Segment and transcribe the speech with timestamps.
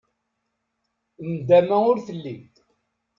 [1.29, 2.35] Nndama ur telli.